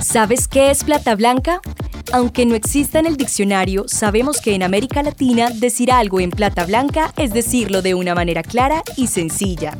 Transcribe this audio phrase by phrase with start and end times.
[0.00, 1.60] ¿Sabes qué es plata blanca?
[2.12, 6.64] Aunque no exista en el diccionario, sabemos que en América Latina decir algo en plata
[6.64, 9.78] blanca es decirlo de una manera clara y sencilla.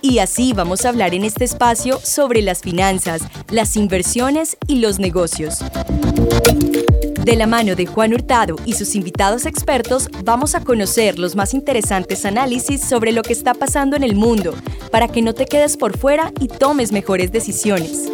[0.00, 4.98] Y así vamos a hablar en este espacio sobre las finanzas, las inversiones y los
[4.98, 5.64] negocios.
[7.24, 11.54] De la mano de Juan Hurtado y sus invitados expertos, vamos a conocer los más
[11.54, 14.54] interesantes análisis sobre lo que está pasando en el mundo,
[14.90, 18.12] para que no te quedes por fuera y tomes mejores decisiones.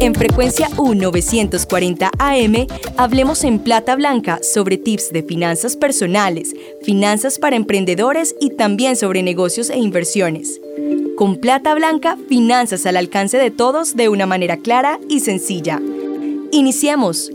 [0.00, 7.56] En frecuencia U940 AM, hablemos en plata blanca sobre tips de finanzas personales, finanzas para
[7.56, 10.62] emprendedores y también sobre negocios e inversiones.
[11.18, 15.78] Con plata blanca, finanzas al alcance de todos de una manera clara y sencilla.
[16.54, 17.30] Iniciemos.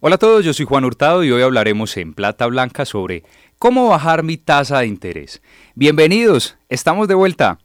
[0.00, 3.24] Hola a todos, yo soy Juan Hurtado y hoy hablaremos en plata blanca sobre
[3.58, 5.40] cómo bajar mi tasa de interés.
[5.74, 7.60] Bienvenidos, estamos de vuelta.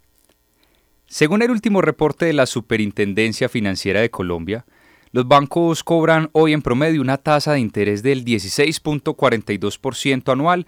[1.07, 4.65] Según el último reporte de la Superintendencia Financiera de Colombia,
[5.11, 10.67] los bancos cobran hoy en promedio una tasa de interés del 16.42% anual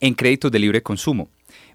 [0.00, 1.28] en créditos de libre consumo,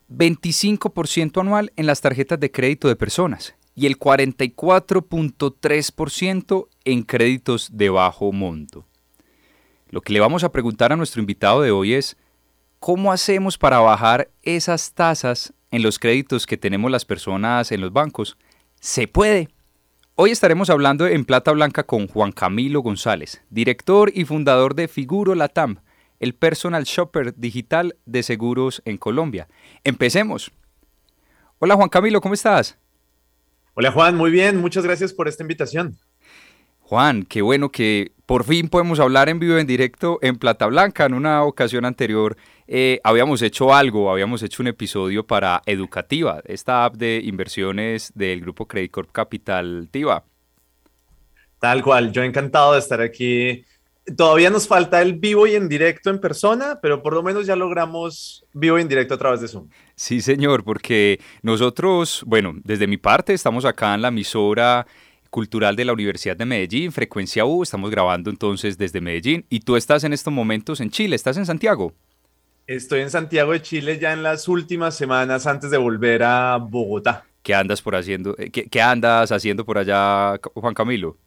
[0.09, 7.89] 25% anual en las tarjetas de crédito de personas y el 44.3% en créditos de
[7.89, 8.85] bajo monto.
[9.89, 12.17] Lo que le vamos a preguntar a nuestro invitado de hoy es,
[12.79, 17.93] ¿cómo hacemos para bajar esas tasas en los créditos que tenemos las personas en los
[17.93, 18.37] bancos.
[18.79, 19.49] Se puede.
[20.15, 25.35] Hoy estaremos hablando en Plata Blanca con Juan Camilo González, director y fundador de Figuro
[25.35, 25.79] Latam,
[26.19, 29.47] el personal shopper digital de seguros en Colombia.
[29.83, 30.51] Empecemos.
[31.59, 32.78] Hola Juan Camilo, ¿cómo estás?
[33.73, 35.97] Hola Juan, muy bien, muchas gracias por esta invitación.
[36.81, 41.05] Juan, qué bueno que por fin podemos hablar en vivo en directo en Plata Blanca.
[41.05, 42.35] En una ocasión anterior
[42.67, 48.41] eh, habíamos hecho algo, habíamos hecho un episodio para Educativa, esta app de inversiones del
[48.41, 50.23] grupo Credit Corp Capital Tiva.
[51.59, 53.65] Tal cual, yo encantado de estar aquí.
[54.15, 57.55] Todavía nos falta el vivo y en directo en persona, pero por lo menos ya
[57.55, 59.69] logramos vivo y en directo a través de Zoom.
[59.95, 64.87] Sí, señor, porque nosotros, bueno, desde mi parte estamos acá en la emisora
[65.29, 69.75] cultural de la Universidad de Medellín, Frecuencia U, estamos grabando entonces desde Medellín y tú
[69.75, 71.93] estás en estos momentos en Chile, ¿estás en Santiago?
[72.65, 77.25] Estoy en Santiago de Chile ya en las últimas semanas antes de volver a Bogotá.
[77.41, 78.35] ¿Qué andas por haciendo?
[78.37, 81.17] Eh, ¿Qué, andas haciendo por allá, Juan Camilo?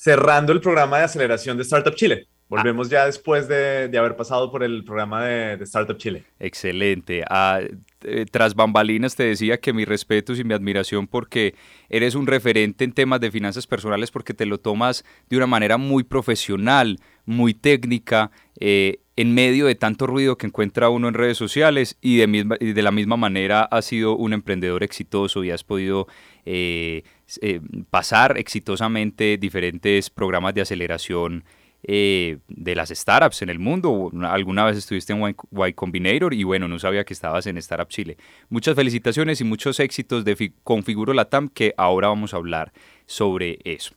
[0.00, 2.28] Cerrando el programa de aceleración de Startup Chile.
[2.48, 6.22] Volvemos ya después de, haber pasado por el programa de, Startup Chile.
[6.38, 7.24] Excelente.
[7.28, 7.60] Ah,
[8.04, 11.56] eh, tras bambalinas te decía que mi respeto y mi admiración porque
[11.88, 15.78] eres un referente en temas de finanzas personales porque te lo tomas de una manera
[15.78, 18.30] muy profesional, muy técnica.
[18.60, 22.82] Eh, en medio de tanto ruido que encuentra uno en redes sociales y de, de
[22.82, 26.06] la misma manera has sido un emprendedor exitoso y has podido
[26.46, 27.02] eh,
[27.42, 31.44] eh, pasar exitosamente diferentes programas de aceleración
[31.84, 34.10] eh, de las startups en el mundo.
[34.22, 38.16] Alguna vez estuviste en Y Combinator y bueno, no sabía que estabas en Startup Chile.
[38.48, 42.72] Muchas felicitaciones y muchos éxitos de Configuro Latam que ahora vamos a hablar
[43.06, 43.94] sobre eso.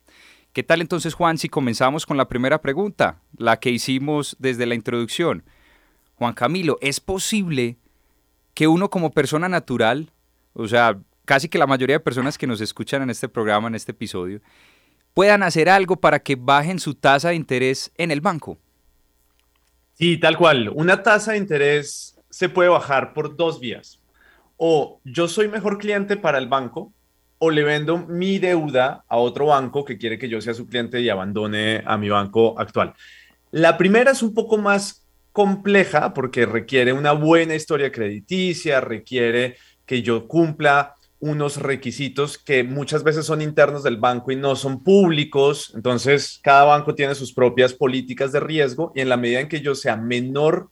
[0.53, 4.75] ¿Qué tal entonces, Juan, si comenzamos con la primera pregunta, la que hicimos desde la
[4.75, 5.43] introducción?
[6.15, 7.77] Juan Camilo, ¿es posible
[8.53, 10.11] que uno como persona natural,
[10.53, 13.75] o sea, casi que la mayoría de personas que nos escuchan en este programa, en
[13.75, 14.41] este episodio,
[15.13, 18.57] puedan hacer algo para que bajen su tasa de interés en el banco?
[19.93, 20.69] Sí, tal cual.
[20.73, 23.99] Una tasa de interés se puede bajar por dos vías.
[24.57, 26.93] O yo soy mejor cliente para el banco,
[27.39, 31.01] o le vendo mi deuda a otro banco que quiere que yo sea su cliente
[31.01, 32.93] y abandone a mi banco actual.
[33.49, 40.03] La primera es un poco más compleja porque requiere una buena historia crediticia, requiere que
[40.03, 45.71] yo cumpla unos requisitos que muchas veces son internos del banco y no son públicos.
[45.75, 49.61] Entonces, cada banco tiene sus propias políticas de riesgo y en la medida en que
[49.61, 50.69] yo sea menor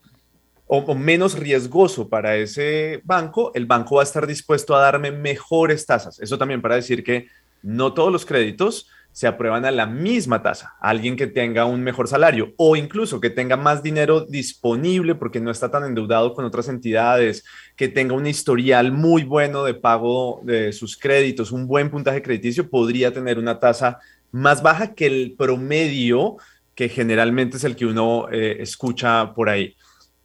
[0.72, 5.86] o, menos riesgoso para ese banco, el banco va a estar dispuesto a darme mejores
[5.86, 6.20] tasas.
[6.20, 7.28] Eso también para decir que
[7.64, 10.76] no todos los créditos se aprueban a la misma tasa.
[10.80, 15.52] Alguien que tenga un mejor salario o incluso que tenga más dinero disponible porque no
[15.52, 17.44] está tan endeudado con otras entidades,
[17.76, 22.70] que tenga un historial muy bueno de pago de sus créditos, un buen puntaje crediticio,
[22.70, 24.00] podría tener una tasa
[24.32, 26.38] más baja que el promedio
[26.76, 29.76] que generalmente es el que uno eh, escucha por ahí.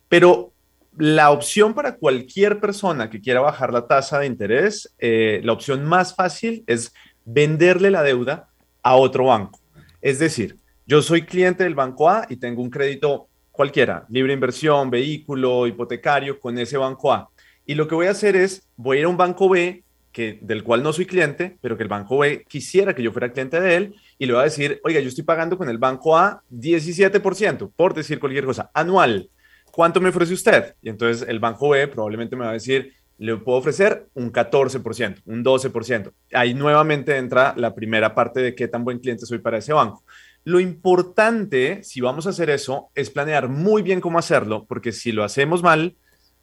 [0.08, 0.52] Pero
[0.96, 5.84] la opción para cualquier persona que quiera bajar la tasa de interés, eh, la opción
[5.84, 6.94] más fácil es
[7.24, 8.50] venderle la deuda
[8.84, 9.58] a otro banco.
[10.00, 14.90] Es decir, yo soy cliente del banco A y tengo un crédito cualquiera, libre inversión,
[14.90, 17.28] vehículo, hipotecario, con ese banco A.
[17.64, 19.82] Y lo que voy a hacer es, voy a ir a un banco B,
[20.12, 23.32] que, del cual no soy cliente, pero que el banco B quisiera que yo fuera
[23.32, 26.16] cliente de él, y le voy a decir, oiga, yo estoy pagando con el banco
[26.16, 29.30] A 17%, por decir cualquier cosa, anual.
[29.72, 30.74] ¿Cuánto me ofrece usted?
[30.82, 32.92] Y entonces el banco B probablemente me va a decir,
[33.24, 36.12] le puedo ofrecer un 14%, un 12%.
[36.34, 40.04] Ahí nuevamente entra la primera parte de qué tan buen cliente soy para ese banco.
[40.44, 45.10] Lo importante, si vamos a hacer eso, es planear muy bien cómo hacerlo, porque si
[45.10, 45.96] lo hacemos mal,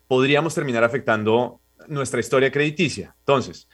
[0.07, 3.15] podríamos terminar afectando nuestra historia crediticia.
[3.19, 3.67] Entonces,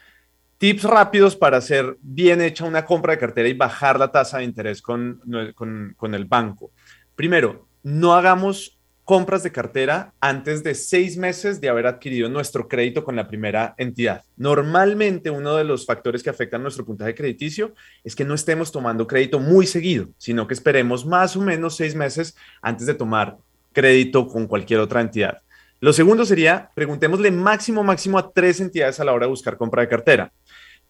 [0.58, 4.44] tips rápidos para hacer bien hecha una compra de cartera y bajar la tasa de
[4.44, 5.22] interés con,
[5.56, 6.72] con, el banco.
[7.16, 8.77] Primero, no hagamos
[9.08, 13.74] compras de cartera antes de seis meses de haber adquirido nuestro crédito con la primera
[13.78, 14.26] entidad.
[14.36, 17.74] Normalmente uno de los factores que afectan nuestro puntaje crediticio
[18.04, 21.96] es que no estemos tomando crédito muy seguido, sino que esperemos más o menos seis
[21.96, 23.38] meses antes de tomar
[23.72, 25.38] crédito con cualquier otra entidad.
[25.80, 29.84] Lo segundo sería, preguntémosle máximo, máximo a tres entidades a la hora de buscar compra
[29.84, 30.34] de cartera.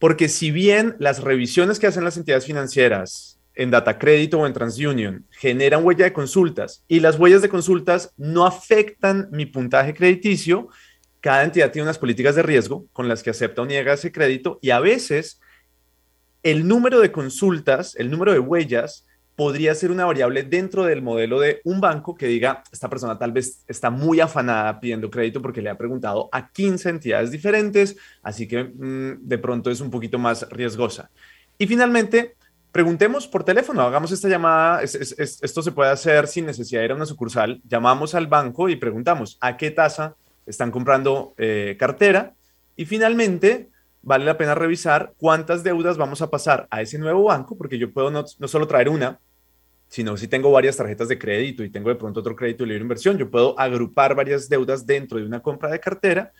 [0.00, 4.52] Porque si bien las revisiones que hacen las entidades financieras en Data Crédito o en
[4.52, 10.68] TransUnion generan huella de consultas y las huellas de consultas no afectan mi puntaje crediticio,
[11.20, 14.60] cada entidad tiene unas políticas de riesgo con las que acepta o niega ese crédito
[14.62, 15.40] y a veces
[16.44, 21.40] el número de consultas, el número de huellas, podría ser una variable dentro del modelo
[21.40, 25.62] de un banco que diga, esta persona tal vez está muy afanada pidiendo crédito porque
[25.62, 30.18] le ha preguntado a 15 entidades diferentes, así que mm, de pronto es un poquito
[30.18, 31.10] más riesgosa.
[31.58, 32.36] Y finalmente,
[32.72, 36.94] preguntemos por teléfono, hagamos esta llamada, esto se puede hacer sin necesidad de ir a
[36.94, 40.16] una sucursal, llamamos al banco y preguntamos a qué tasa
[40.46, 42.34] están comprando eh, cartera
[42.76, 43.68] y finalmente
[44.02, 47.92] vale la pena revisar cuántas deudas vamos a pasar a ese nuevo banco, porque yo
[47.92, 49.18] puedo no, no solo traer una,
[49.88, 52.82] sino si tengo varias tarjetas de crédito y tengo de pronto otro crédito de libre
[52.82, 56.32] inversión, yo puedo agrupar varias deudas dentro de una compra de cartera,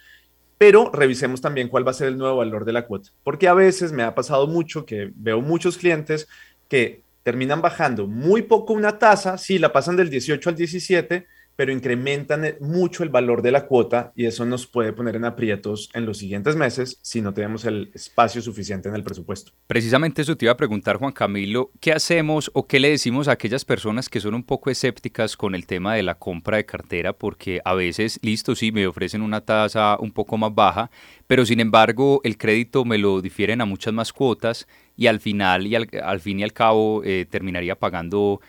[0.59, 3.55] pero revisemos también cuál va a ser el nuevo valor de la cuota, porque a
[3.55, 6.29] veces me ha pasado mucho que veo muchos clientes
[6.69, 11.27] que terminan bajando muy poco una tasa, sí, la pasan del 18 al 17,
[11.59, 15.25] pero incrementan eh, mucho el valor de la cuota y eso nos puede poner en
[15.25, 19.51] aprietos en los siguientes meses si no tenemos el espacio suficiente en el presupuesto.
[19.67, 23.33] Precisamente eso te iba a preguntar, Juan Camilo, ¿qué hacemos o qué le decimos a
[23.33, 27.13] aquellas personas que son un poco escépticas con el tema de la compra de cartera?
[27.13, 30.93] Porque a veces, listo, sí, me ofrecen una tasa un poco más baja,
[31.27, 35.67] pero sin embargo el crédito me lo difieren a muchas más cuotas y al final
[35.67, 38.41] y al, fin y al cabo eh, terminaría pagando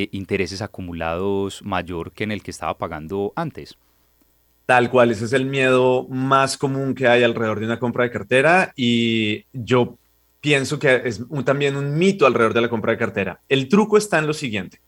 [0.00, 3.76] eh, intereses acumulados mayor que en el que estaba pagando antes.
[4.64, 8.10] Tal cual, ese es el miedo más común que hay alrededor de una compra de
[8.12, 9.98] cartera y yo
[10.40, 13.40] pienso que es también un mito alrededor de la compra de cartera.
[13.48, 14.80] El truco está en lo siguiente.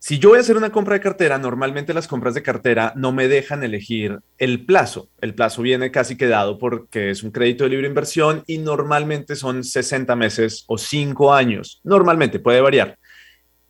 [0.00, 3.12] Si yo voy a hacer una compra de cartera, normalmente las compras de cartera no
[3.12, 5.10] me dejan elegir el plazo.
[5.20, 9.62] El plazo viene casi quedado porque es un crédito de libre inversión y normalmente son
[9.62, 11.80] 60 meses o 5 años.
[11.84, 12.97] Normalmente puede variar.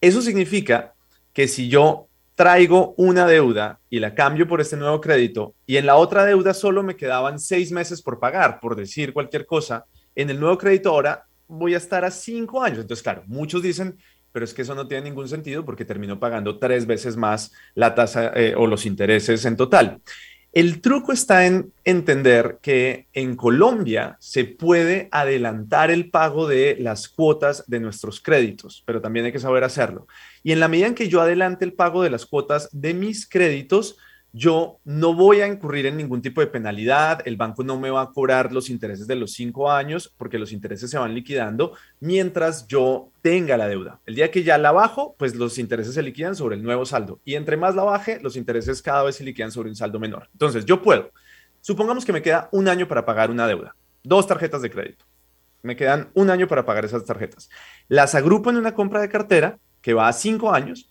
[0.01, 0.93] Eso significa
[1.33, 5.85] que si yo traigo una deuda y la cambio por este nuevo crédito y en
[5.85, 9.85] la otra deuda solo me quedaban seis meses por pagar, por decir cualquier cosa,
[10.15, 12.79] en el nuevo crédito ahora voy a estar a cinco años.
[12.79, 13.97] Entonces, claro, muchos dicen,
[14.31, 17.93] pero es que eso no tiene ningún sentido porque termino pagando tres veces más la
[17.93, 20.01] tasa eh, o los intereses en total.
[20.51, 27.07] El truco está en entender que en Colombia se puede adelantar el pago de las
[27.07, 30.07] cuotas de nuestros créditos, pero también hay que saber hacerlo.
[30.41, 33.29] Y en la medida en que yo adelante el pago de las cuotas de mis
[33.29, 33.97] créditos,
[34.31, 38.01] yo no voy a incurrir en ningún tipo de penalidad, el banco no me va
[38.01, 42.67] a cobrar los intereses de los cinco años porque los intereses se van liquidando mientras
[42.67, 43.99] yo tenga la deuda.
[44.05, 47.19] El día que ya la bajo, pues los intereses se liquidan sobre el nuevo saldo
[47.25, 50.29] y entre más la baje, los intereses cada vez se liquidan sobre un saldo menor.
[50.33, 51.11] Entonces, yo puedo,
[51.61, 55.05] supongamos que me queda un año para pagar una deuda, dos tarjetas de crédito.
[55.61, 57.49] Me quedan un año para pagar esas tarjetas.
[57.87, 60.88] Las agrupo en una compra de cartera que va a cinco años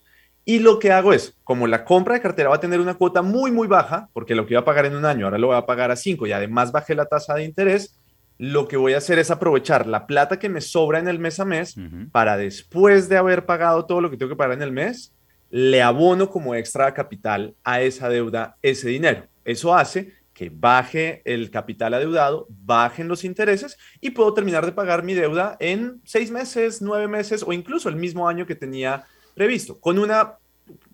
[0.49, 3.21] y lo que hago es, como la compra de cartera va a tener una cuota
[3.21, 5.55] muy, muy baja, porque lo que iba a pagar en un año ahora lo voy
[5.55, 7.99] a pagar a cinco y además bajé la tasa de interés,
[8.39, 11.39] lo que voy a hacer es aprovechar la plata que me sobra en el mes
[11.39, 11.75] a mes
[12.11, 15.13] para después de haber pagado todo lo que tengo que pagar en el mes,
[15.51, 19.27] le abono como extra capital a esa deuda ese dinero.
[19.45, 25.03] Eso hace que baje el capital adeudado, bajen los intereses y puedo terminar de pagar
[25.03, 29.05] mi deuda en seis meses, nueve meses o incluso el mismo año que tenía
[29.39, 30.38] previsto, con una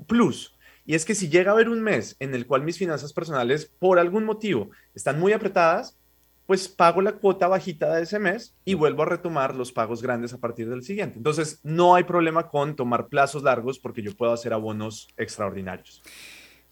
[0.08, 0.56] plus.
[0.86, 3.72] Y es que si llega a haber un mes en el cual mis finanzas personales,
[3.80, 5.98] por algún motivo, están muy apretadas,
[6.46, 10.34] pues pago la cuota bajita de ese mes y vuelvo a retomar los pagos grandes
[10.34, 11.18] a partir del siguiente.
[11.18, 16.04] Entonces, no hay problema con tomar plazos largos porque yo puedo hacer abonos extraordinarios.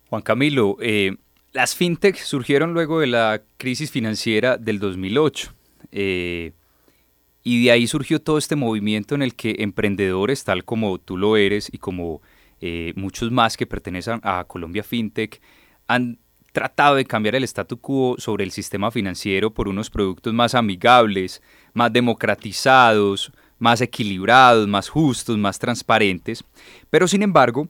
[0.10, 1.16] Juan Camilo, eh,
[1.54, 5.54] las fintech surgieron luego de la crisis financiera del 2008.
[5.92, 6.54] Eh,
[7.44, 11.36] y de ahí surgió todo este movimiento en el que emprendedores, tal como tú lo
[11.36, 12.22] eres y como
[12.66, 15.42] eh, muchos más que pertenecen a Colombia FinTech,
[15.86, 16.18] han
[16.54, 21.42] tratado de cambiar el statu quo sobre el sistema financiero por unos productos más amigables,
[21.74, 26.46] más democratizados, más equilibrados, más justos, más transparentes.
[26.90, 27.68] Pero sin embargo,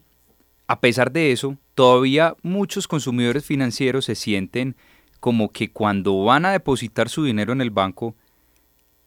[0.67, 4.75] a pesar de eso, todavía muchos consumidores financieros se sienten
[5.19, 8.13] como que cuando van a depositar su dinero en el banco,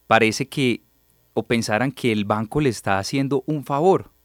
[0.08, 0.82] parece que
[1.32, 4.15] o pensaran que el banco le está haciendo un favor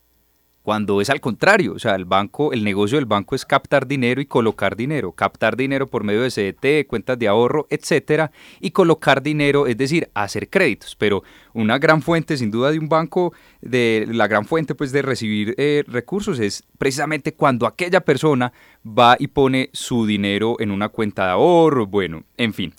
[0.62, 4.20] cuando es al contrario, o sea, el banco, el negocio del banco es captar dinero
[4.20, 9.22] y colocar dinero, captar dinero por medio de CDT, cuentas de ahorro, etcétera, y colocar
[9.22, 14.06] dinero, es decir, hacer créditos, pero una gran fuente sin duda de un banco, de
[14.08, 18.52] la gran fuente pues de recibir eh, recursos es precisamente cuando aquella persona
[18.86, 22.72] va y pone su dinero en una cuenta de ahorro, bueno, en fin.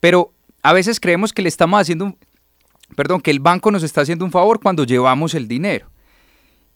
[0.00, 0.32] Pero
[0.62, 2.18] a veces creemos que le estamos haciendo un,
[2.96, 5.89] perdón, que el banco nos está haciendo un favor cuando llevamos el dinero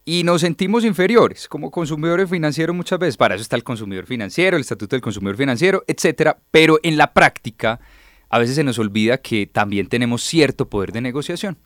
[0.05, 3.17] y nos sentimos inferiores como consumidores financieros muchas veces.
[3.17, 6.39] Para eso está el consumidor financiero, el estatuto del consumidor financiero, etcétera.
[6.51, 7.81] Pero en la práctica,
[8.29, 11.57] a veces se nos olvida que también tenemos cierto poder de negociación.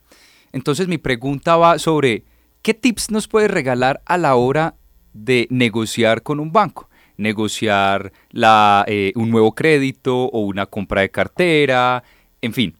[0.52, 2.24] Entonces, mi pregunta va sobre
[2.62, 4.76] qué tips nos puede regalar a la hora
[5.12, 6.88] de negociar con un banco.
[7.16, 12.04] Negociar la, eh, un nuevo crédito o una compra de cartera,
[12.40, 12.76] en fin.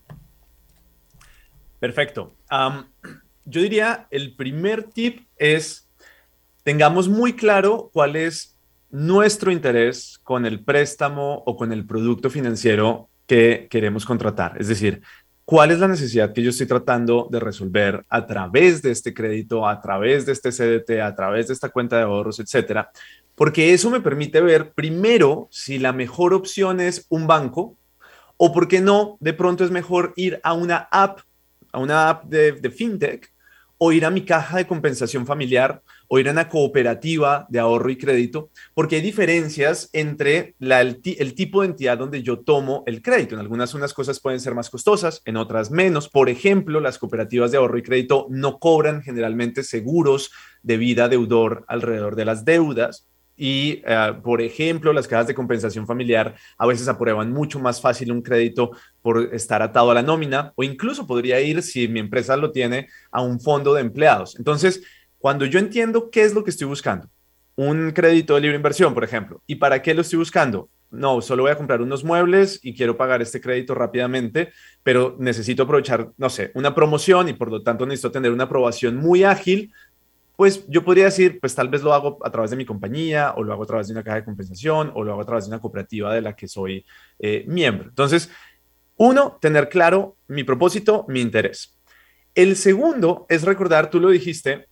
[1.80, 2.38] Perfecto
[3.48, 5.88] yo diría, el primer tip es,
[6.62, 8.56] tengamos muy claro cuál es
[8.90, 14.56] nuestro interés con el préstamo o con el producto financiero que queremos contratar.
[14.60, 15.02] Es decir,
[15.44, 19.66] cuál es la necesidad que yo estoy tratando de resolver a través de este crédito,
[19.66, 22.90] a través de este CDT, a través de esta cuenta de ahorros, etcétera.
[23.34, 27.78] Porque eso me permite ver primero si la mejor opción es un banco
[28.36, 31.20] o, por qué no, de pronto es mejor ir a una app,
[31.72, 33.32] a una app de, de fintech
[33.78, 37.90] o ir a mi caja de compensación familiar o ir a una cooperativa de ahorro
[37.90, 43.34] y crédito, porque hay diferencias entre el, tipo de entidad donde yo tomo el crédito.
[43.34, 46.08] En algunas unas cosas pueden ser más costosas, en otras menos.
[46.08, 50.32] Por ejemplo, las cooperativas de ahorro y crédito no cobran generalmente seguros
[50.62, 53.06] de vida deudor alrededor de las deudas.
[53.40, 58.10] Y, eh, por ejemplo, las cajas de compensación familiar a veces aprueban mucho más fácil
[58.10, 62.36] un crédito por estar atado a la nómina o incluso podría ir, si mi empresa
[62.36, 64.36] lo tiene, a un fondo de empleados.
[64.36, 64.82] Entonces,
[65.18, 67.08] cuando yo entiendo qué es lo que estoy buscando,
[67.54, 70.68] un crédito de libre inversión, por ejemplo, ¿y para qué lo estoy buscando?
[70.90, 74.52] No, solo voy a comprar unos muebles y quiero pagar este crédito rápidamente,
[74.82, 78.96] pero necesito aprovechar, no sé, una promoción y por lo tanto necesito tener una aprobación
[78.96, 79.72] muy ágil
[80.38, 83.42] pues yo podría decir, pues tal vez lo hago a través de mi compañía o
[83.42, 85.48] lo hago a través de una caja de compensación o lo hago a través de
[85.48, 86.86] una cooperativa de la que soy
[87.18, 87.88] eh, miembro.
[87.88, 88.30] Entonces,
[88.98, 91.76] uno, tener claro mi propósito, mi interés.
[92.36, 94.68] El segundo es recordar, tú lo dijiste,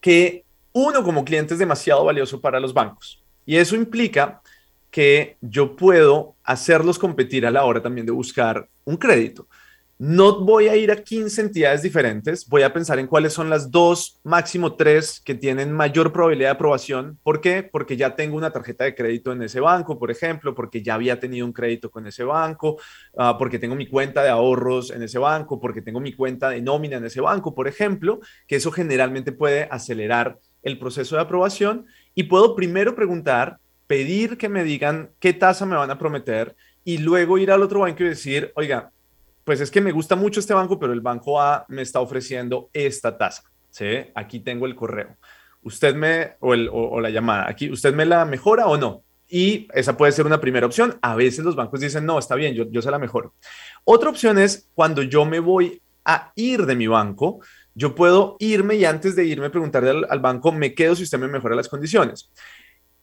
[0.00, 3.22] que uno como cliente es demasiado valioso para los bancos.
[3.46, 4.42] Y eso implica
[4.90, 9.46] que yo puedo hacerlos competir a la hora también de buscar un crédito.
[10.04, 13.70] No voy a ir a 15 entidades diferentes, voy a pensar en cuáles son las
[13.70, 17.20] dos, máximo tres que tienen mayor probabilidad de aprobación.
[17.22, 17.62] ¿Por qué?
[17.62, 21.20] Porque ya tengo una tarjeta de crédito en ese banco, por ejemplo, porque ya había
[21.20, 22.80] tenido un crédito con ese banco,
[23.16, 26.60] ah, porque tengo mi cuenta de ahorros en ese banco, porque tengo mi cuenta de
[26.60, 28.18] nómina en ese banco, por ejemplo,
[28.48, 34.48] que eso generalmente puede acelerar el proceso de aprobación y puedo primero preguntar, pedir que
[34.48, 38.08] me digan qué tasa me van a prometer y luego ir al otro banco y
[38.08, 38.90] decir, oiga,
[39.44, 42.70] pues es que me gusta mucho este banco, pero el banco A me está ofreciendo
[42.72, 43.42] esta tasa.
[43.70, 43.86] ¿sí?
[44.14, 45.16] Aquí tengo el correo.
[45.62, 49.04] Usted me, o, la llamada, aquí, ¿usted me la mejora o no?
[49.28, 50.98] Y esa puede ser una primera opción.
[51.00, 53.34] A veces los bancos dicen, no, está bien, yo, yo se la mejoro.
[53.84, 57.40] Otra opción es cuando yo me voy a ir de mi banco,
[57.74, 61.18] yo puedo irme y antes de irme preguntarle al, al banco, me quedo si usted
[61.18, 62.30] me mejora las condiciones.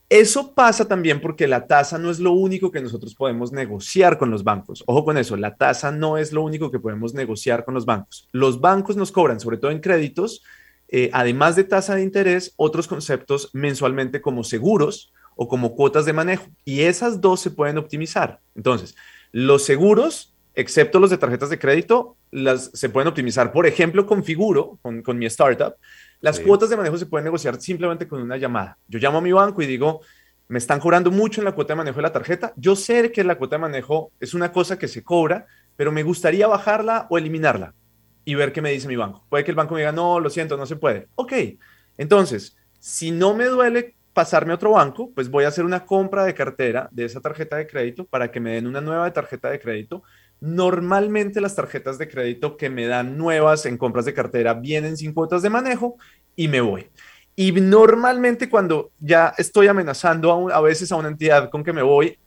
[0.09, 4.31] Eso pasa también porque la tasa no es lo único que nosotros podemos negociar con
[4.31, 4.83] los bancos.
[4.87, 8.27] Ojo con eso, la tasa no es lo único que podemos negociar con los bancos.
[8.31, 10.43] Los bancos nos cobran, sobre todo en créditos,
[10.87, 16.13] eh, además de tasa de interés, otros conceptos mensualmente como seguros o como cuotas de
[16.13, 16.47] manejo.
[16.65, 18.39] Y esas dos se pueden optimizar.
[18.55, 18.95] Entonces,
[19.31, 24.23] los seguros, excepto los de tarjetas de crédito, las, se pueden optimizar, por ejemplo, con
[24.23, 25.75] Figuro, con, con mi startup
[26.21, 28.77] las cuotas de manejo se pueden negociar simplemente con una llamada.
[28.87, 30.01] Yo llamo a mi banco y digo,
[30.47, 32.53] me están cobrando mucho en la cuota de manejo de la tarjeta.
[32.57, 35.45] Yo sé que la cuota de manejo es una cosa que se cobra,
[35.75, 37.73] pero me gustaría bajarla o eliminarla
[38.25, 39.25] y ver qué me dice mi banco.
[39.29, 41.07] Puede que el banco me diga, no, lo siento, no se puede.
[41.15, 41.33] Ok,
[41.97, 46.25] entonces, si no me duele pasarme a otro banco, pues voy a hacer una compra
[46.25, 49.59] de cartera de esa tarjeta de crédito para que me den una nueva tarjeta de
[49.59, 50.03] crédito.
[50.41, 55.13] Normalmente las tarjetas de crédito que me dan nuevas en compras de cartera vienen sin
[55.13, 55.97] cuotas de manejo
[56.35, 56.87] y me voy.
[57.35, 62.17] Y normalmente cuando ya estoy amenazando a, veces a una entidad con que me voy,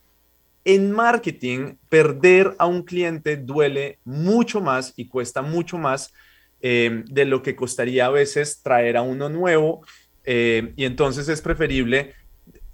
[0.65, 6.13] en marketing, perder a un cliente duele mucho más y cuesta mucho más
[6.61, 9.85] eh, de lo que costaría a veces traer a uno nuevo.
[10.25, 12.15] Eh, y entonces es preferible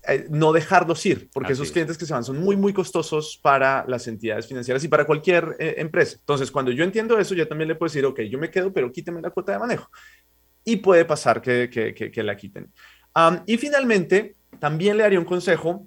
[0.07, 3.85] eh, no dejarlos ir, porque esos clientes que se van son muy, muy costosos para
[3.89, 6.17] las entidades financieras y para cualquier empresa.
[6.21, 8.93] Entonces, cuando yo entiendo eso, yo también le puedo decir, ok, yo me quedo, pero
[8.93, 9.91] quíteme la cuota de manejo.
[10.65, 12.73] Y puede pasar que, que, la quiten.
[13.47, 15.87] y finalmente, también le daría un consejo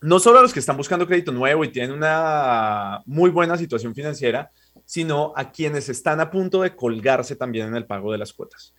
[0.00, 3.94] no solo a los que están buscando crédito nuevo y tienen una muy buena situación
[3.94, 4.50] financiera,
[4.84, 8.74] sino a quienes están a punto de colgarse también en el pago de las cuotas.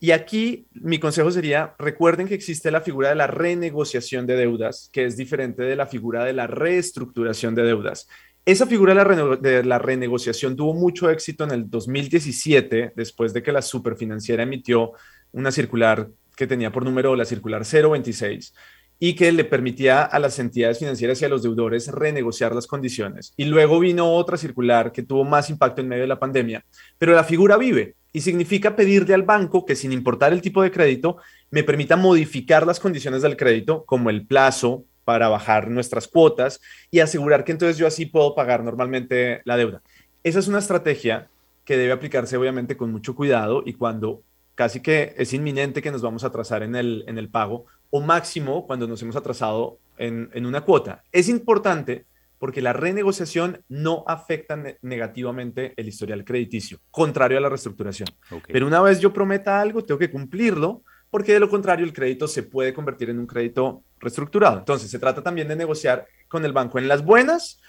[0.00, 4.90] Y aquí mi consejo sería, recuerden que existe la figura de la renegociación de deudas,
[4.92, 8.08] que es diferente de la figura de la reestructuración de deudas.
[8.44, 13.60] Esa figura de la, renegociación tuvo mucho éxito en el 2017, después de que la
[13.60, 14.92] superfinanciera emitió
[15.32, 18.54] una circular que tenía por número la circular 026
[19.00, 23.34] y que le permitía a las entidades financieras y a los deudores renegociar las condiciones.
[23.36, 26.64] Y luego vino otra circular que tuvo más impacto en medio de la pandemia,
[26.96, 30.70] pero la figura vive y significa pedirle al banco que sin importar el tipo de
[30.70, 31.18] crédito,
[31.50, 36.60] me permita modificar las condiciones del crédito, como el plazo para bajar nuestras cuotas
[36.90, 39.82] y asegurar que entonces yo así puedo pagar normalmente la deuda.
[40.22, 41.28] Esa es una estrategia
[41.64, 44.22] que debe aplicarse obviamente con mucho cuidado y cuando
[44.54, 48.00] casi que es inminente que nos vamos a atrasar en el, en el pago o
[48.00, 51.04] máximo cuando nos hemos atrasado en, en una cuota.
[51.12, 52.04] Es importante
[52.38, 58.08] porque la renegociación no afecta negativamente el historial crediticio, contrario a la reestructuración.
[58.46, 62.28] Pero una vez yo prometa algo, tengo que cumplirlo, porque de lo contrario el crédito
[62.28, 64.58] se puede convertir en un crédito reestructurado.
[64.58, 67.60] Entonces, se trata también de negociar con el banco en las buenas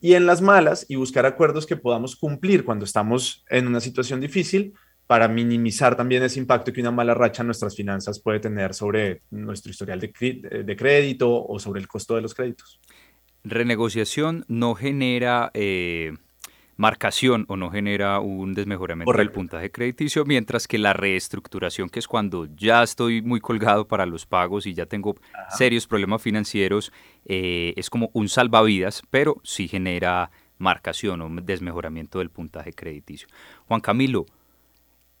[0.00, 4.20] y en las malas y buscar acuerdos que podamos cumplir cuando estamos en una situación
[4.20, 4.74] difícil
[5.06, 9.22] para minimizar también ese impacto que una mala racha en nuestras finanzas puede tener sobre
[9.30, 10.12] nuestro historial de,
[10.76, 12.80] crédito o sobre el costo de los créditos.
[13.44, 16.14] Renegociación no genera eh,
[16.76, 22.08] marcación o no genera un desmejoramiento del puntaje crediticio, mientras que la reestructuración, que es
[22.08, 25.16] cuando ya estoy muy colgado para los pagos y ya tengo
[25.50, 26.92] serios problemas financieros,
[27.24, 33.28] eh, es como un salvavidas, pero sí genera marcación o desmejoramiento del puntaje crediticio.
[33.66, 34.26] Juan Camilo,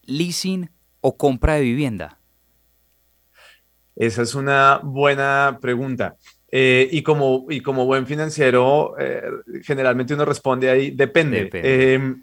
[0.04, 2.18] leasing o compra de vivienda?
[3.94, 6.16] Esa es una buena pregunta.
[6.54, 9.22] Eh, y, como, y como buen financiero, eh,
[9.62, 11.48] generalmente uno responde ahí, depende.
[11.54, 12.22] Em,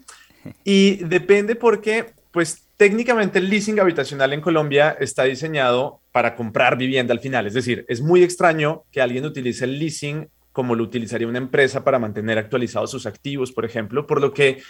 [0.62, 7.12] y depende porque, pues técnicamente el leasing habitacional en Colombia está diseñado para comprar vivienda
[7.12, 7.48] al final.
[7.48, 11.82] Es decir, es muy extraño que alguien utilice el leasing como lo utilizaría una empresa
[11.82, 14.62] para mantener actualizados sus activos, por ejemplo, por lo que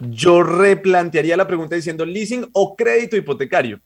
[0.00, 3.80] yo replantearía la pregunta diciendo leasing o crédito hipotecario.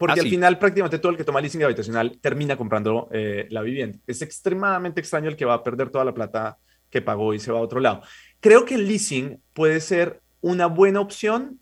[0.00, 3.60] Porque ah, al final prácticamente todo el que toma leasing habitacional termina comprando eh, la
[3.60, 3.98] vivienda.
[4.06, 6.56] Es extremadamente extraño el que va a perder toda la plata
[6.88, 8.00] que pagó y se va a otro lado.
[8.40, 11.60] Creo que el leasing puede ser una buena opción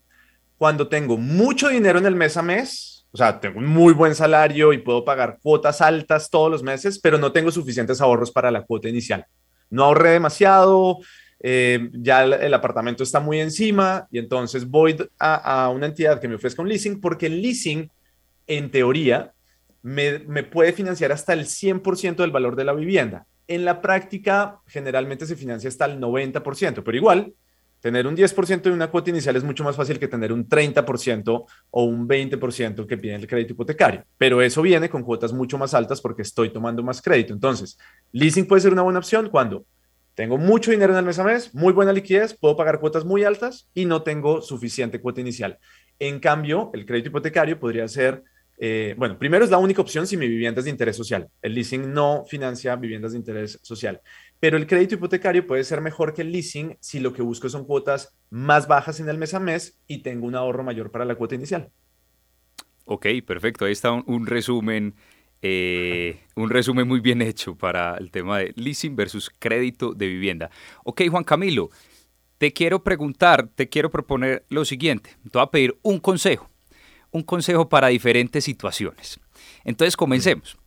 [0.57, 4.15] cuando tengo mucho dinero en el mes a mes, o sea, tengo un muy buen
[4.15, 8.51] salario y puedo pagar cuotas altas todos los meses, pero no tengo suficientes ahorros para
[8.51, 9.25] la cuota inicial.
[9.69, 10.99] No ahorré demasiado,
[11.41, 16.35] eh, ya el, apartamento está muy encima y entonces voy a, una entidad que me
[16.35, 17.89] ofrezca un leasing porque el leasing,
[18.49, 19.31] en teoría,
[19.81, 23.25] me, me puede financiar hasta el 100% del valor de la vivienda.
[23.47, 27.33] En la práctica, generalmente se financia hasta el 90%, pero igual,
[27.79, 31.45] tener un 10% de una cuota inicial es mucho más fácil que tener un 30%
[31.71, 34.03] o un 20% que pide el crédito hipotecario.
[34.17, 37.33] Pero eso viene con cuotas mucho más altas porque estoy tomando más crédito.
[37.33, 37.77] Entonces,
[38.11, 39.65] leasing puede ser una buena opción cuando
[40.15, 43.23] tengo mucho dinero en el mes a mes, muy buena liquidez, puedo pagar cuotas muy
[43.23, 45.59] altas y no tengo suficiente cuota inicial.
[45.97, 48.23] En cambio, el crédito hipotecario podría ser,
[48.61, 51.29] eh, bueno, primero es la única opción si mi vivienda es de interés social.
[51.41, 54.01] El leasing no financia viviendas de interés social.
[54.39, 57.65] Pero el crédito hipotecario puede ser mejor que el leasing si lo que busco son
[57.65, 61.15] cuotas más bajas en el mes a mes y tengo un ahorro mayor para la
[61.15, 61.69] cuota inicial.
[62.83, 63.65] Ok, perfecto.
[63.65, 64.95] Ahí está un resumen
[65.41, 70.51] eh, un resumen muy bien hecho para el tema de leasing versus crédito de vivienda.
[70.83, 71.69] Ok, Juan Camilo,
[72.37, 75.11] te quiero preguntar, te quiero proponer lo siguiente.
[75.23, 76.49] Te voy a pedir un consejo,
[77.11, 79.19] un consejo para diferentes situaciones.
[79.63, 80.57] Entonces, comencemos.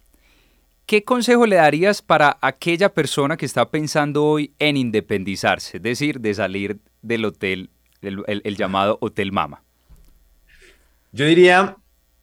[0.87, 6.21] ¿Qué consejo le darías para aquella persona que está pensando hoy en independizarse, es decir,
[6.21, 9.63] de salir del hotel, el llamado Hotel Mama?
[11.13, 11.77] Yo diría,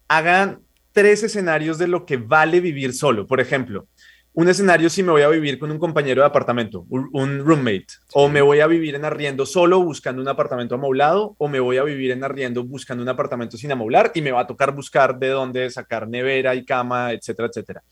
[0.08, 3.28] hagan tres escenarios de lo que vale vivir solo.
[3.28, 3.88] Por ejemplo,
[4.40, 8.30] un escenario si me voy a vivir con un compañero de apartamento, un roommate, o
[8.30, 11.84] me voy a vivir en arriendo solo buscando un apartamento amoblado, o me voy a
[11.84, 15.28] vivir en arriendo buscando un apartamento sin amoblar y me va a tocar buscar de
[15.28, 17.84] dónde sacar nevera y cama, etcétera, etcétera.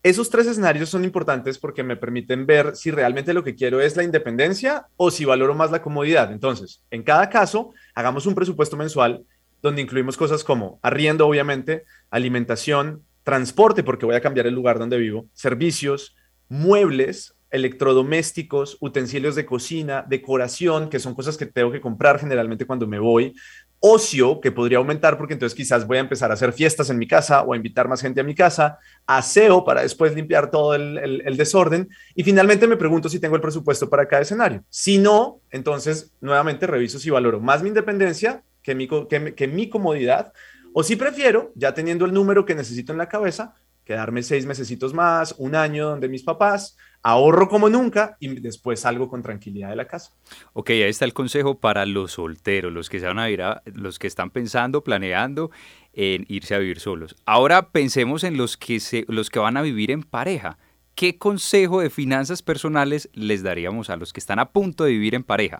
[0.00, 3.96] Esos tres escenarios son importantes porque me permiten ver si realmente lo que quiero es
[3.96, 6.30] la independencia o si valoro más la comodidad.
[6.30, 9.24] Entonces, en cada caso, hagamos un presupuesto mensual
[9.60, 14.98] donde incluimos cosas como arriendo, obviamente, alimentación, transporte, porque voy a cambiar el lugar donde
[14.98, 16.14] vivo, servicios,
[16.48, 22.86] muebles, electrodomésticos, utensilios de cocina, decoración, que son cosas que tengo que comprar generalmente cuando
[22.86, 23.34] me voy,
[23.80, 27.08] ocio, que podría aumentar porque entonces quizás voy a empezar a hacer fiestas en mi
[27.08, 31.36] casa o a invitar más gente a mi casa, aseo para después limpiar todo el,
[31.36, 34.62] desorden y finalmente me pregunto si tengo el presupuesto para cada escenario.
[34.70, 40.32] Si no, entonces nuevamente reviso si valoro más mi independencia que mi, que mi comodidad
[40.78, 44.92] o si prefiero, ya teniendo el número que necesito en la cabeza, quedarme seis mesecitos
[44.92, 49.76] más, un año donde mis papás, ahorro como nunca y después salgo con tranquilidad de
[49.76, 50.12] la casa.
[50.52, 53.98] Ok, ahí está el consejo para los solteros, los que se van a ir los
[53.98, 55.50] que están pensando, planeando
[55.94, 57.16] en irse a vivir solos.
[57.24, 60.58] Ahora pensemos en los que se, los que van a vivir en pareja.
[60.94, 65.14] ¿Qué consejo de finanzas personales les daríamos a los que están a punto de vivir
[65.14, 65.58] en pareja?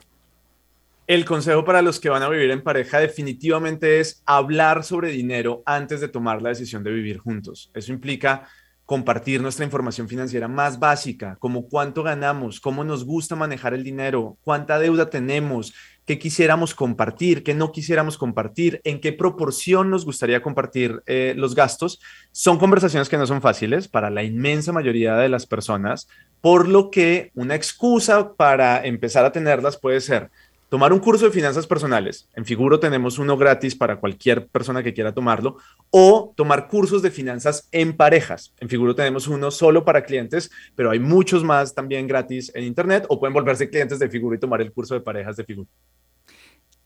[1.07, 5.62] El consejo para los que van a vivir en pareja definitivamente es hablar sobre dinero
[5.64, 7.71] antes de tomar la decisión de vivir juntos.
[7.75, 8.49] Eso implica
[8.85, 14.37] compartir nuestra información financiera más básica, como cuánto ganamos, cómo nos gusta manejar el dinero,
[14.42, 15.75] cuánta deuda tenemos,
[16.07, 21.55] qué quisiéramos compartir, qué no quisiéramos compartir, en qué proporción nos gustaría compartir eh, los
[21.55, 22.01] gastos.
[22.33, 26.09] Son conversaciones que no son fáciles para la inmensa mayoría de las personas,
[26.40, 30.31] por lo que una excusa para empezar a tenerlas puede ser
[30.68, 32.29] tomar un curso de finanzas personales.
[32.35, 35.57] En Figuro tenemos uno gratis para cualquier persona que quiera tomarlo.
[35.90, 38.52] O tomar cursos de finanzas en parejas.
[38.59, 43.07] En Figuro tenemos uno solo para clientes, pero hay muchos más también gratis en Internet.
[43.09, 45.68] O pueden volverse clientes de Figuro y tomar el curso de parejas de Figuro.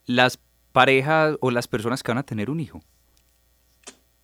[0.07, 0.39] Las
[0.73, 2.81] parejas o las personas que van a tener un hijo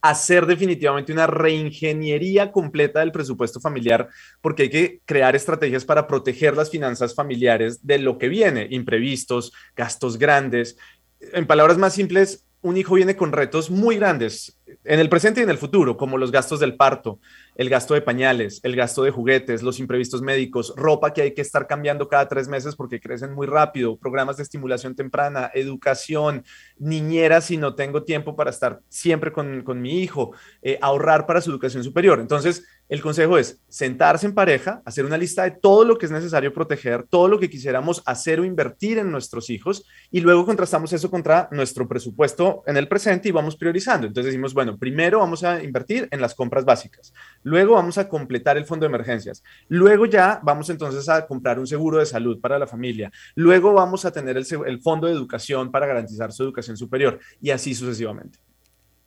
[0.09, 4.09] hacer definitivamente una reingeniería completa del presupuesto familiar,
[4.41, 9.53] porque hay que crear estrategias para proteger las finanzas familiares de lo que viene, imprevistos,
[9.75, 10.77] gastos grandes.
[11.21, 15.45] En palabras más simples, un hijo viene con retos muy grandes en el presente y
[15.45, 17.21] en el futuro, como los gastos del parto,
[17.55, 21.41] el gasto de pañales, el gasto de juguetes, los imprevistos médicos, ropa que hay que
[21.41, 26.45] estar cambiando cada tres meses porque crecen muy rápido, programas de estimulación temprana, educación,
[26.79, 31.51] niñera si no tengo tiempo para estar siempre con, mi hijo, eh, ahorrar para su
[31.51, 32.21] educación superior.
[32.21, 36.13] Entonces, el consejo es sentarse en pareja, hacer una lista de todo lo que es
[36.13, 40.93] necesario proteger, todo lo que quisiéramos hacer o invertir en nuestros hijos y luego contrastamos
[40.93, 44.07] eso contra nuestro presupuesto en el presente y vamos priorizando.
[44.07, 48.57] Entonces decimos, bueno, primero vamos a invertir en las compras básicas, luego vamos a completar
[48.57, 52.59] el fondo de emergencias, luego ya vamos entonces a comprar un seguro de salud para
[52.59, 56.77] la familia, luego vamos a tener el, el fondo de educación para garantizar su educación
[56.77, 58.39] superior y así sucesivamente.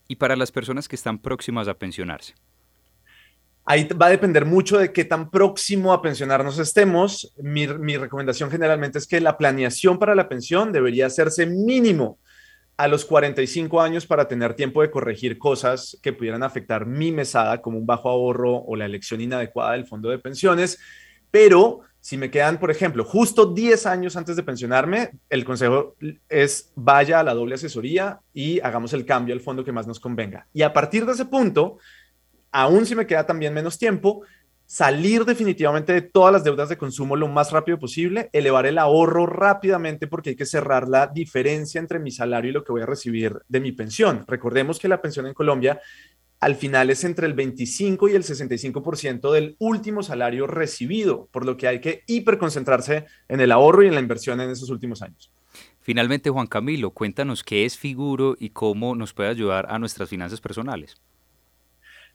[0.07, 2.35] Y para las personas que están próximas a pensionarse.
[3.65, 7.33] Ahí va a depender mucho de qué tan próximo a pensionarnos estemos.
[7.37, 12.19] Mi, recomendación generalmente es que la planeación para la pensión debería hacerse mínimo
[12.79, 17.61] a los 45 años para tener tiempo de corregir cosas que pudieran afectar mi mesada,
[17.61, 20.79] como un bajo ahorro o la elección inadecuada del fondo de pensiones.
[21.29, 25.97] Pero si me quedan, por ejemplo, justo 10 años antes de pensionarme, el consejo
[26.29, 29.99] es vaya a la doble asesoría y hagamos el cambio al fondo que más nos
[29.99, 30.47] convenga.
[30.53, 31.79] Y a partir de ese punto,
[32.49, 34.21] aún si me queda también menos tiempo,
[34.69, 39.25] salir definitivamente de todas las deudas de consumo lo más rápido posible, elevar el ahorro
[39.25, 42.85] rápidamente porque hay que cerrar la diferencia entre mi salario y lo que voy a
[42.85, 44.25] recibir de mi pensión.
[44.27, 45.81] Recordemos que la pensión en Colombia
[46.39, 51.57] al final es entre el 25 y el 65% del último salario recibido, por lo
[51.57, 55.31] que hay que hiperconcentrarse en el ahorro y en la inversión en esos últimos años.
[55.81, 60.39] Finalmente, Juan Camilo, cuéntanos qué es Figuro y cómo nos puede ayudar a nuestras finanzas
[60.39, 61.01] personales.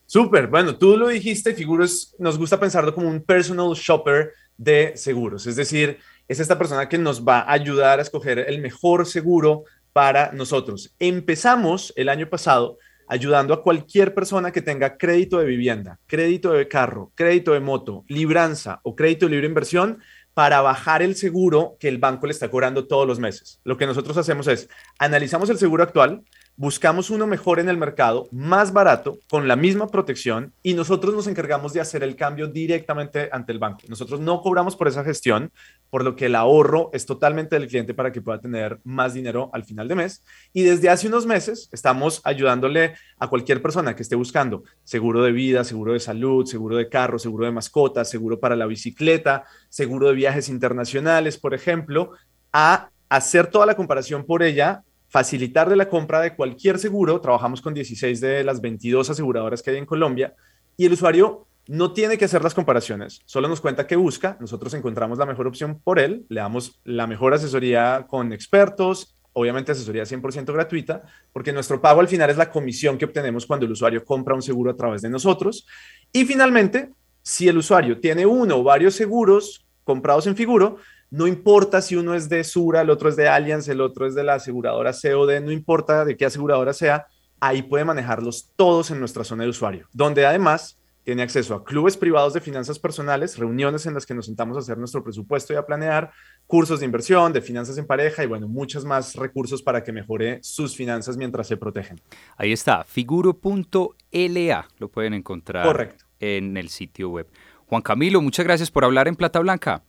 [0.06, 5.46] Súper, bueno, tú lo dijiste, Figuros nos gusta pensarlo como un personal shopper de seguros,
[5.46, 9.64] es decir, es esta persona que nos va a ayudar a escoger el mejor seguro
[9.92, 10.94] para nosotros.
[10.98, 16.68] Empezamos el año pasado ayudando a cualquier persona que tenga crédito de vivienda, crédito de
[16.68, 20.00] carro, crédito de moto, libranza o crédito de libre inversión
[20.32, 23.60] para bajar el seguro que el banco le está cobrando todos los meses.
[23.64, 26.24] Lo que nosotros hacemos es analizamos el seguro actual,
[26.56, 31.26] buscamos uno mejor en el mercado, más barato, con la misma protección y nosotros nos
[31.26, 33.80] encargamos de hacer el cambio directamente ante el banco.
[33.88, 35.50] Nosotros no cobramos por esa gestión,
[35.90, 39.50] por lo que el ahorro es totalmente del cliente para que pueda tener más dinero
[39.52, 40.22] al final de mes.
[40.52, 45.32] Y desde hace unos meses estamos ayudándole a cualquier persona que esté buscando seguro de
[45.32, 50.08] vida, seguro de salud, seguro de carro, seguro de mascotas, seguro para la bicicleta, seguro
[50.08, 52.12] de viajes internacionales, por ejemplo,
[52.52, 57.20] a hacer toda la comparación por ella facilitarle la compra de cualquier seguro.
[57.20, 60.34] Trabajamos con 16 de las 22 aseguradoras que hay en Colombia
[60.76, 64.74] y el usuario no tiene que hacer las comparaciones, solo nos cuenta qué busca, nosotros
[64.74, 70.02] encontramos la mejor opción por él, le damos la mejor asesoría con expertos, obviamente asesoría
[70.02, 74.04] 100% gratuita, porque nuestro pago al final es la comisión que obtenemos cuando el usuario
[74.04, 75.64] compra un seguro a través de nosotros.
[76.12, 76.90] Y finalmente,
[77.22, 80.78] si el usuario tiene uno o varios seguros comprados en Figuro,
[81.14, 84.16] no importa si uno es de Sura, el otro es de Allianz, el otro es
[84.16, 87.06] de la aseguradora COD, no importa de qué aseguradora sea,
[87.38, 91.96] ahí puede manejarlos todos en nuestra zona de usuario, donde además tiene acceso a clubes
[91.96, 95.56] privados de finanzas personales, reuniones en las que nos sentamos a hacer nuestro presupuesto y
[95.56, 96.10] a planear,
[96.48, 100.40] cursos de inversión, de finanzas en pareja y bueno, muchos más recursos para que mejore
[100.42, 102.00] sus finanzas mientras se protegen.
[102.36, 106.06] Ahí está, figuro.la, lo pueden encontrar Correcto.
[106.18, 107.28] en el sitio web.
[107.66, 109.84] Juan Camilo, muchas gracias por hablar en Plata Blanca.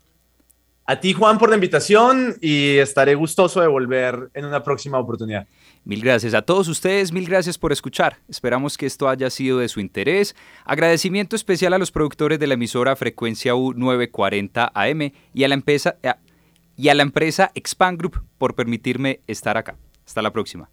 [0.87, 5.47] A ti, Juan, por la invitación y estaré gustoso de volver en una próxima oportunidad.
[5.83, 8.17] Mil gracias a todos ustedes, mil gracias por escuchar.
[8.29, 10.35] Esperamos que esto haya sido de su interés.
[10.63, 15.55] Agradecimiento especial a los productores de la emisora Frecuencia U 940 AM y a la
[15.55, 15.95] empresa,
[16.77, 19.77] y a la empresa Expand Group por permitirme estar acá.
[20.05, 20.69] Hasta la próxima.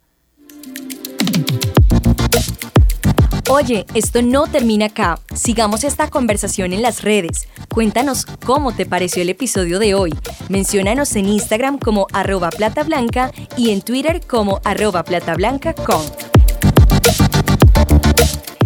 [3.49, 5.19] Oye, esto no termina acá.
[5.35, 7.49] Sigamos esta conversación en las redes.
[7.69, 10.13] Cuéntanos cómo te pareció el episodio de hoy.
[10.47, 16.03] Menciónanos en Instagram como arroba platablanca y en Twitter como arroba platablanca.com.